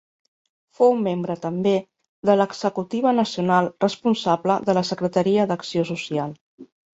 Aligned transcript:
Fou 0.77 0.93
membre 1.07 1.33
també 1.43 1.73
de 2.29 2.35
l'Executiva 2.39 3.11
Nacional 3.19 3.69
responsable 3.85 4.57
de 4.71 4.77
la 4.79 4.85
secretaria 4.93 5.47
d'Acció 5.53 5.87
Social. 5.93 6.35